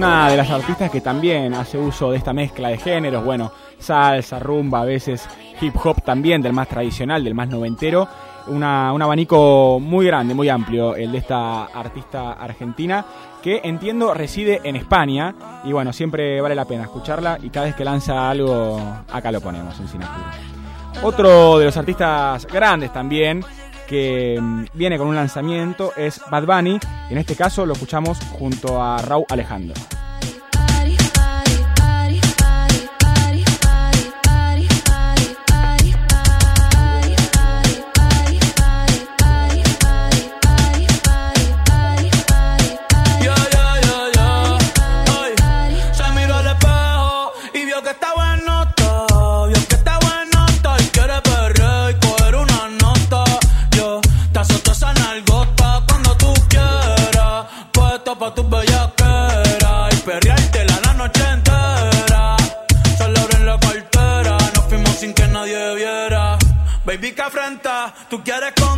Una 0.00 0.30
de 0.30 0.36
las 0.38 0.50
artistas 0.50 0.90
que 0.90 1.02
también 1.02 1.52
hace 1.52 1.76
uso 1.76 2.10
de 2.10 2.16
esta 2.16 2.32
mezcla 2.32 2.68
de 2.68 2.78
géneros, 2.78 3.22
bueno, 3.22 3.52
salsa, 3.78 4.38
rumba, 4.38 4.80
a 4.80 4.86
veces 4.86 5.28
hip 5.60 5.74
hop 5.84 6.02
también, 6.02 6.40
del 6.40 6.54
más 6.54 6.68
tradicional, 6.68 7.22
del 7.22 7.34
más 7.34 7.50
noventero. 7.50 8.08
Una, 8.46 8.94
un 8.94 9.02
abanico 9.02 9.78
muy 9.78 10.06
grande, 10.06 10.32
muy 10.32 10.48
amplio, 10.48 10.96
el 10.96 11.12
de 11.12 11.18
esta 11.18 11.66
artista 11.66 12.32
argentina, 12.32 13.04
que 13.42 13.60
entiendo 13.62 14.14
reside 14.14 14.62
en 14.64 14.76
España. 14.76 15.34
Y 15.64 15.72
bueno, 15.72 15.92
siempre 15.92 16.40
vale 16.40 16.54
la 16.54 16.64
pena 16.64 16.84
escucharla 16.84 17.36
y 17.42 17.50
cada 17.50 17.66
vez 17.66 17.74
que 17.74 17.84
lanza 17.84 18.30
algo, 18.30 18.80
acá 19.12 19.30
lo 19.30 19.42
ponemos 19.42 19.78
en 19.80 19.86
Sinapura. 19.86 20.30
Otro 21.02 21.58
de 21.58 21.66
los 21.66 21.76
artistas 21.76 22.46
grandes 22.46 22.90
también 22.90 23.44
que 23.86 24.38
mm, 24.40 24.64
viene 24.72 24.96
con 24.96 25.08
un 25.08 25.14
lanzamiento 25.14 25.92
es 25.94 26.22
Bad 26.30 26.46
Bunny. 26.46 26.80
En 27.10 27.18
este 27.18 27.34
caso 27.34 27.66
lo 27.66 27.72
escuchamos 27.72 28.18
junto 28.38 28.80
a 28.80 29.02
Raúl 29.02 29.26
Alejandro. 29.28 29.74
Pa' 58.20 58.34
tus 58.34 58.46
bellaqueras 58.50 59.94
y 59.94 59.96
perreártela 60.04 60.78
la 60.84 60.92
noche 60.92 61.22
entera. 61.36 62.36
Solo 62.98 63.18
abren 63.18 63.46
la 63.46 63.58
cartera, 63.58 64.36
nos 64.54 64.64
fuimos 64.68 64.94
sin 64.96 65.14
que 65.14 65.26
nadie 65.26 65.74
viera. 65.74 66.36
Baby, 66.84 67.12
que 67.12 67.22
afrenta, 67.22 67.94
tú 68.10 68.22
quieres 68.22 68.52
con 68.60 68.69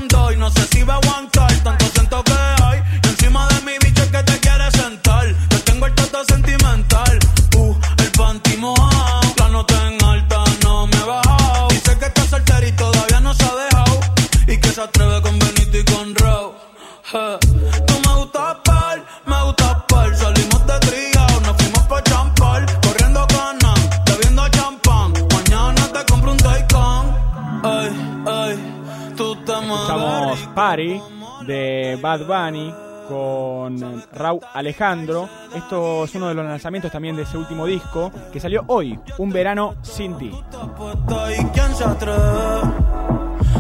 Party 30.54 31.00
de 31.46 31.98
Bad 32.00 32.26
Bunny 32.26 32.74
con 33.08 34.02
Raúl 34.12 34.40
Alejandro. 34.54 35.28
Esto 35.54 36.04
es 36.04 36.14
uno 36.14 36.28
de 36.28 36.34
los 36.34 36.44
lanzamientos 36.44 36.90
también 36.90 37.16
de 37.16 37.22
ese 37.22 37.36
último 37.36 37.66
disco 37.66 38.10
que 38.32 38.40
salió 38.40 38.64
hoy, 38.68 38.98
Un 39.18 39.30
verano 39.30 39.74
sin 39.82 40.16
ti. 40.16 40.30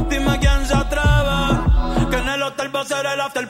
Dime 0.08 0.38
quién 0.38 0.66
se. 0.66 0.82
Que 2.10 2.18
en 2.18 2.28
el 2.28 2.42
hotel 2.42 2.70
el 3.40 3.48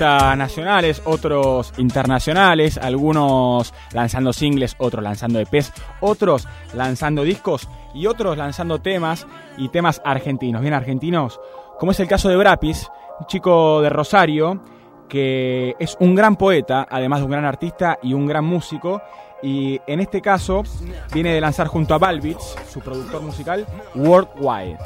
Nacionales, 0.00 1.02
otros 1.04 1.72
internacionales, 1.78 2.78
algunos 2.78 3.74
lanzando 3.92 4.32
singles, 4.32 4.76
otros 4.78 5.02
lanzando 5.02 5.40
EPs, 5.40 5.72
otros 6.00 6.46
lanzando 6.74 7.22
discos 7.22 7.68
y 7.94 8.06
otros 8.06 8.36
lanzando 8.36 8.80
temas 8.80 9.26
y 9.56 9.68
temas 9.70 10.00
argentinos, 10.04 10.62
bien 10.62 10.74
argentinos, 10.74 11.40
como 11.78 11.92
es 11.92 12.00
el 12.00 12.08
caso 12.08 12.28
de 12.28 12.36
Brapis, 12.36 12.88
un 13.20 13.26
chico 13.26 13.80
de 13.82 13.90
Rosario 13.90 14.62
que 15.08 15.74
es 15.78 15.96
un 16.00 16.14
gran 16.14 16.36
poeta, 16.36 16.86
además 16.88 17.20
de 17.20 17.24
un 17.24 17.30
gran 17.32 17.44
artista 17.44 17.98
y 18.02 18.12
un 18.12 18.26
gran 18.26 18.44
músico. 18.44 19.02
Y 19.42 19.80
en 19.86 20.00
este 20.00 20.20
caso 20.20 20.64
viene 21.12 21.32
de 21.32 21.40
lanzar 21.40 21.68
junto 21.68 21.94
a 21.94 21.98
Balbits, 21.98 22.56
su 22.68 22.80
productor 22.80 23.22
musical, 23.22 23.66
Worldwide. 23.94 24.78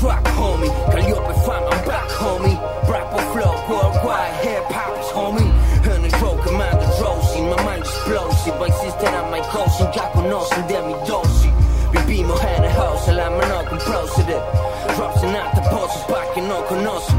Fuck 0.00 0.24
homie, 0.38 0.70
Calliope 0.92 1.34
fam, 1.44 1.64
I'm 1.64 1.84
back 1.84 2.08
homie. 2.08 2.56
Rapper 2.88 3.22
flow, 3.32 3.54
worldwide, 3.68 4.32
hip 4.44 4.64
hop 4.70 4.94
is 5.00 5.10
homie. 5.10 5.50
Honey 5.82 6.08
roll, 6.22 6.38
commander 6.38 6.86
Rosie, 7.02 7.42
my 7.42 7.60
mind 7.64 7.82
explosive. 7.82 8.54
Existen 8.62 9.14
a 9.14 9.22
my 9.28 9.40
cousin, 9.50 9.90
ya 9.92 10.08
conocen 10.12 10.66
de 10.68 10.82
mi 10.86 10.94
dosis. 11.04 11.50
Vivimos 11.90 12.40
en 12.44 12.64
el 12.64 12.70
house, 12.70 13.08
la 13.08 13.28
mano 13.28 13.64
con 13.68 13.78
proceder. 13.78 14.40
Drops 14.96 15.22
en 15.24 15.34
alta 15.34 15.62
pose, 15.68 15.98
pa' 16.06 16.32
que 16.32 16.42
no 16.42 16.64
conoces 16.66 17.17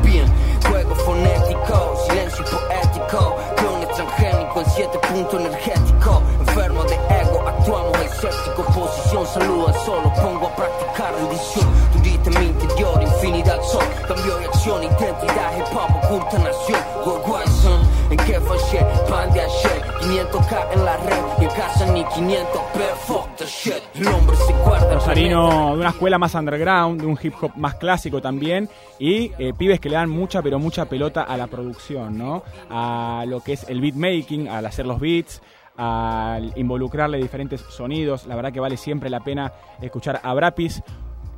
500 22.19 22.61
Rosarino 24.91 25.71
de 25.73 25.79
una 25.79 25.89
escuela 25.89 26.17
más 26.17 26.35
underground, 26.35 26.99
de 26.99 27.07
un 27.07 27.17
hip 27.21 27.33
hop 27.39 27.51
más 27.55 27.75
clásico 27.75 28.21
también, 28.21 28.67
y 28.99 29.31
eh, 29.39 29.53
pibes 29.57 29.79
que 29.79 29.87
le 29.87 29.95
dan 29.95 30.09
mucha, 30.09 30.41
pero 30.41 30.59
mucha 30.59 30.85
pelota 30.85 31.23
a 31.23 31.37
la 31.37 31.47
producción, 31.47 32.17
¿no? 32.17 32.43
A 32.69 33.23
lo 33.25 33.39
que 33.39 33.53
es 33.53 33.69
el 33.69 33.79
beat 33.79 33.95
making, 33.95 34.49
al 34.49 34.65
hacer 34.65 34.85
los 34.85 34.99
beats, 34.99 35.41
al 35.77 36.51
involucrarle 36.57 37.19
diferentes 37.19 37.61
sonidos. 37.61 38.27
La 38.27 38.35
verdad 38.35 38.51
que 38.51 38.59
vale 38.59 38.75
siempre 38.75 39.09
la 39.09 39.21
pena 39.21 39.53
escuchar 39.81 40.19
a 40.21 40.33
Brapis, 40.33 40.83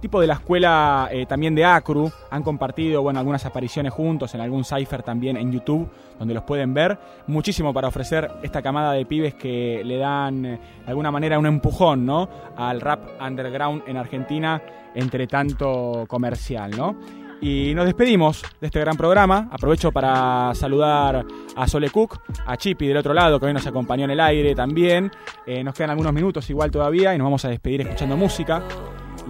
Tipo 0.01 0.19
de 0.19 0.25
la 0.25 0.33
escuela 0.33 1.09
eh, 1.11 1.27
también 1.27 1.53
de 1.53 1.63
Acru, 1.63 2.11
han 2.31 2.41
compartido 2.41 3.03
bueno, 3.03 3.19
algunas 3.19 3.45
apariciones 3.45 3.93
juntos 3.93 4.33
en 4.33 4.41
algún 4.41 4.65
cipher 4.65 5.03
también 5.03 5.37
en 5.37 5.51
YouTube, 5.51 5.87
donde 6.17 6.33
los 6.33 6.43
pueden 6.43 6.73
ver. 6.73 6.97
Muchísimo 7.27 7.71
para 7.71 7.87
ofrecer 7.87 8.31
esta 8.41 8.63
camada 8.63 8.93
de 8.93 9.05
pibes 9.05 9.35
que 9.35 9.83
le 9.85 9.97
dan 9.97 10.43
eh, 10.43 10.59
de 10.83 10.89
alguna 10.89 11.11
manera 11.11 11.37
un 11.37 11.45
empujón 11.45 12.03
¿no? 12.03 12.27
al 12.57 12.81
rap 12.81 13.21
underground 13.21 13.83
en 13.85 13.97
Argentina, 13.97 14.59
entre 14.95 15.27
tanto 15.27 16.05
comercial. 16.07 16.71
¿no? 16.75 16.95
Y 17.39 17.73
nos 17.75 17.85
despedimos 17.85 18.41
de 18.59 18.67
este 18.67 18.79
gran 18.79 18.97
programa. 18.97 19.49
Aprovecho 19.51 19.91
para 19.91 20.51
saludar 20.55 21.25
a 21.55 21.67
Sole 21.67 21.91
Cook, 21.91 22.21
a 22.45 22.57
Chipi 22.57 22.87
del 22.87 22.97
otro 22.97 23.13
lado, 23.13 23.39
que 23.39 23.45
hoy 23.45 23.53
nos 23.53 23.67
acompañó 23.67 24.05
en 24.05 24.11
el 24.11 24.19
aire 24.19 24.55
también. 24.55 25.11
Eh, 25.45 25.63
nos 25.63 25.75
quedan 25.75 25.91
algunos 25.91 26.11
minutos 26.11 26.49
igual 26.49 26.71
todavía 26.71 27.13
y 27.13 27.17
nos 27.17 27.25
vamos 27.25 27.45
a 27.45 27.49
despedir 27.49 27.81
escuchando 27.81 28.17
música. 28.17 28.63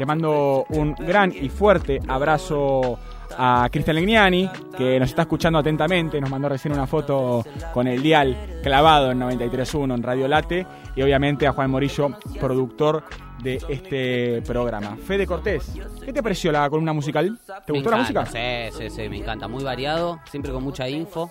Le 0.01 0.05
mando 0.08 0.65
un 0.70 0.96
gran 0.96 1.31
y 1.31 1.48
fuerte 1.50 2.00
abrazo 2.08 2.98
a 3.38 3.70
Cristian 3.72 3.98
Legnani, 3.98 4.50
que 4.75 5.00
nos 5.00 5.10
está 5.10 5.22
escuchando 5.22 5.60
atentamente, 5.60 6.20
nos 6.20 6.27
mandó 6.27 6.50
recién 6.50 6.74
una 6.74 6.88
foto 6.88 7.46
con 7.72 7.86
el 7.86 8.01
dial 8.01 8.36
clavado 8.63 9.12
en 9.12 9.20
93.1 9.20 9.93
en 9.93 10.01
Radio 10.01 10.27
Late, 10.27 10.65
y 10.96 11.03
obviamente 11.03 11.46
a 11.46 11.51
Juan 11.51 11.70
Morillo, 11.70 12.17
productor 12.39 13.03
de 13.43 13.62
este 13.70 14.41
programa. 14.41 14.98
Fede 15.05 15.27
Cortés, 15.27 15.72
¿qué 16.03 16.12
te 16.12 16.24
pareció 16.24 16.51
la 16.51 16.67
columna 16.67 16.93
musical? 16.93 17.38
¿Te 17.63 17.72
Me 17.72 17.77
gustó 17.77 17.91
la 17.91 17.98
música? 17.98 18.25
Sí, 18.25 18.75
sí, 18.75 18.89
sí, 18.89 19.08
me 19.08 19.17
encanta. 19.17 19.48
Muy 19.48 19.63
variado, 19.63 20.20
siempre 20.31 20.51
con 20.51 20.63
mucha 20.63 20.89
info. 20.89 21.29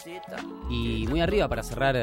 Y 0.70 1.08
muy 1.08 1.20
arriba 1.20 1.48
para 1.48 1.64
cerrar 1.64 1.96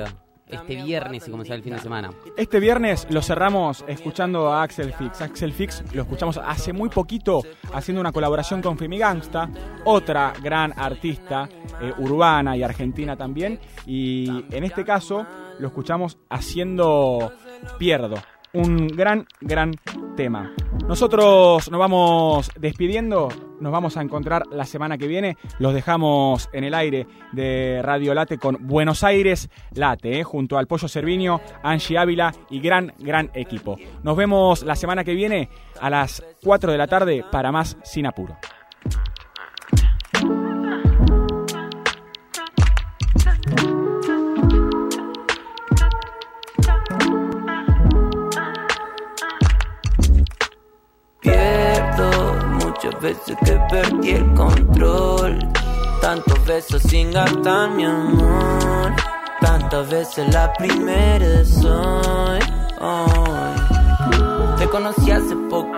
este 0.48 0.76
viernes 0.84 1.28
y 1.28 1.32
comenzar 1.32 1.58
el 1.58 1.64
fin 1.64 1.74
de 1.74 1.80
semana. 1.80 2.10
Este 2.36 2.60
viernes 2.60 3.08
lo 3.10 3.22
cerramos 3.22 3.84
escuchando 3.88 4.52
a 4.52 4.64
Axel 4.64 4.94
Fix. 4.94 5.22
Axel 5.22 5.54
Fix 5.54 5.84
lo 5.94 6.04
escuchamos 6.04 6.38
hace 6.38 6.74
muy 6.74 6.90
poquito 6.90 7.42
haciendo 7.74 8.02
una 8.02 8.12
colaboración 8.12 8.62
con 8.62 8.78
Fimi 8.78 8.98
Gangsta, 8.98 9.50
otra 9.86 10.34
gran 10.42 10.74
artista 10.78 11.50
eh, 11.82 11.94
urbana 11.98 12.56
y 12.56 12.64
argentina 12.64 13.16
también. 13.16 13.60
Y 13.86 14.46
en 14.52 14.64
este 14.64 14.84
caso 14.84 15.26
lo 15.60 15.68
escuchamos 15.68 16.18
haciendo 16.30 17.34
Pierdo. 17.78 18.16
Un 18.54 18.88
gran, 18.88 19.26
gran 19.42 19.74
tema. 20.16 20.54
Nosotros 20.88 21.70
nos 21.70 21.80
vamos 21.80 22.50
despidiendo, 22.58 23.28
nos 23.60 23.72
vamos 23.74 23.98
a 23.98 24.02
encontrar 24.02 24.44
la 24.52 24.64
semana 24.64 24.98
que 24.98 25.06
viene. 25.06 25.36
Los 25.60 25.74
dejamos 25.74 26.50
en 26.54 26.64
el 26.64 26.74
aire 26.74 27.06
de 27.34 27.82
Radio 27.84 28.14
Late 28.14 28.38
con 28.38 28.58
Buenos 28.62 29.04
Aires 29.04 29.50
Late, 29.74 30.22
eh, 30.22 30.24
junto 30.24 30.58
al 30.58 30.66
Pollo 30.66 30.88
Cerviño, 30.88 31.42
Angie 31.62 31.98
Ávila 31.98 32.34
y 32.50 32.62
gran, 32.62 32.94
gran 33.00 33.30
equipo. 33.34 33.78
Nos 34.02 34.16
vemos 34.16 34.64
la 34.64 34.78
semana 34.78 35.04
que 35.04 35.14
viene 35.14 35.50
a 35.82 35.90
las 35.90 36.24
4 36.42 36.72
de 36.72 36.78
la 36.78 36.88
tarde 36.88 37.26
para 37.30 37.52
más 37.52 37.78
Sin 37.84 38.06
Apuro. 38.06 38.38
Veces 53.08 53.38
que 53.46 53.54
perdí 53.70 54.12
el 54.12 54.34
control. 54.34 55.40
Tantos 56.02 56.46
besos 56.46 56.82
sin 56.84 57.12
gastar 57.12 57.70
mi 57.72 57.86
amor. 57.86 58.94
Tantas 59.40 59.90
veces 59.90 60.34
la 60.34 60.52
primera 60.54 61.46
soy. 61.46 62.40
Te 64.58 64.68
conocí 64.68 65.12
hace 65.12 65.36
poco, 65.50 65.78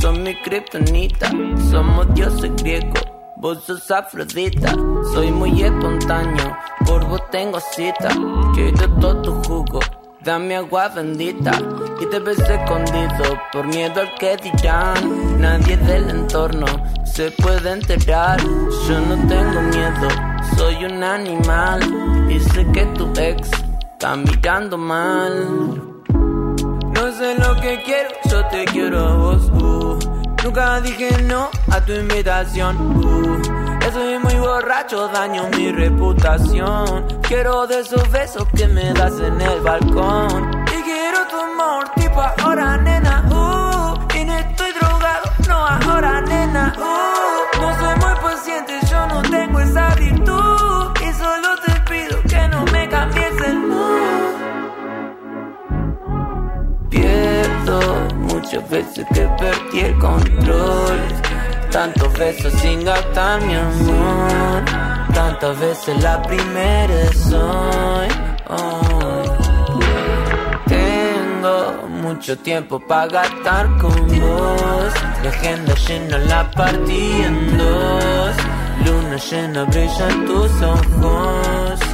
son 0.00 0.22
mi 0.22 0.34
kriptonita. 0.42 1.30
Somos 1.70 2.12
dioses 2.14 2.50
griegos, 2.56 3.02
vos 3.36 3.64
sos 3.64 3.90
afrodita. 3.90 4.74
Soy 5.14 5.30
muy 5.30 5.62
espontáneo, 5.62 6.56
por 6.84 7.06
vos 7.06 7.22
tengo 7.30 7.58
cita. 7.74 8.08
Quiero 8.54 8.88
todo 9.00 9.22
tu 9.22 9.32
jugo, 9.44 9.80
dame 10.26 10.56
agua 10.56 10.88
bendita. 10.88 11.52
Y 12.00 12.06
te 12.06 12.18
besé 12.18 12.56
escondido 12.56 13.40
por 13.52 13.66
miedo 13.66 14.00
al 14.00 14.12
que 14.16 14.36
dirán. 14.36 15.40
Nadie 15.40 15.76
del 15.78 16.10
entorno 16.10 16.66
se 17.04 17.30
puede 17.30 17.70
enterar. 17.70 18.38
Yo 18.42 19.00
no 19.00 19.16
tengo 19.28 19.62
miedo, 19.62 20.08
soy 20.56 20.84
un 20.84 21.02
animal. 21.02 21.80
Y 22.28 22.40
sé 22.40 22.66
que 22.72 22.84
tu 22.86 23.10
ex 23.18 23.48
está 23.92 24.16
mirando 24.16 24.76
mal. 24.76 25.82
No 26.10 27.12
sé 27.12 27.36
lo 27.38 27.54
que 27.60 27.80
quiero, 27.82 28.10
yo 28.30 28.44
te 28.48 28.64
quiero 28.66 28.98
a 28.98 29.14
vos. 29.14 29.50
uh. 29.62 29.98
Nunca 30.44 30.80
dije 30.80 31.22
no 31.22 31.48
a 31.70 31.80
tu 31.80 31.92
invitación. 31.92 32.76
uh. 33.04 33.55
Estoy 33.86 34.18
muy 34.18 34.34
borracho, 34.34 35.06
daño 35.08 35.48
mi 35.56 35.70
reputación. 35.70 37.06
Quiero 37.22 37.68
de 37.68 37.80
esos 37.80 38.10
besos 38.10 38.44
que 38.56 38.66
me 38.66 38.92
das 38.92 39.12
en 39.20 39.40
el 39.40 39.60
balcón. 39.60 40.50
Y 40.76 40.82
quiero 40.82 41.18
tu 41.30 41.38
amor, 41.38 41.88
tipo 41.94 42.20
ahora, 42.20 42.76
nena. 42.78 43.24
Uh. 43.30 44.18
Y 44.18 44.24
no 44.24 44.36
estoy 44.38 44.72
drogado, 44.72 45.30
no 45.46 45.54
ahora, 45.54 46.20
nena. 46.22 46.74
Uh. 46.76 47.60
No 47.60 47.78
soy 47.78 47.94
muy 47.94 48.20
paciente, 48.20 48.72
yo 48.90 49.06
no 49.06 49.22
tengo 49.22 49.60
esa 49.60 49.94
virtud. 49.94 50.90
Y 51.08 51.12
solo 51.12 51.48
te 51.64 51.72
pido 51.88 52.22
que 52.22 52.48
no 52.48 52.64
me 52.72 52.88
cambies 52.88 53.40
el 53.46 53.58
mood. 53.60 54.34
Pierdo 56.90 57.80
muchas 58.16 58.68
veces 58.68 59.06
que 59.14 59.28
perdí 59.38 59.80
el 59.80 59.98
control. 60.00 61.25
Tantos 61.70 62.12
besos 62.18 62.52
sin 62.54 62.84
gastar 62.84 63.42
mi 63.42 63.54
amor. 63.54 64.64
Tantas 65.12 65.58
veces 65.58 66.02
la 66.02 66.22
primera 66.22 67.12
soy. 67.28 68.08
hoy. 68.48 69.30
Tengo 70.66 71.88
mucho 71.88 72.38
tiempo 72.38 72.78
para 72.80 73.06
gastar 73.08 73.66
con 73.78 74.06
vos. 74.06 74.92
La 75.22 75.30
agenda 75.30 75.74
llena 75.74 76.18
la 76.18 76.50
partí 76.50 77.22
en 77.22 77.58
dos. 77.58 78.36
Luna 78.84 79.16
llena 79.16 79.64
brilla 79.64 80.08
en 80.10 80.26
tus 80.26 80.62
ojos. 80.62 81.85